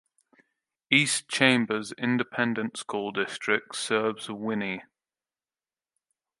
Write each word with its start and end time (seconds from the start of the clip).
East 0.89 1.27
Chambers 1.29 1.91
Independent 1.91 2.75
School 2.75 3.11
District 3.11 3.75
serves 3.75 4.31
Winnie. 4.31 4.81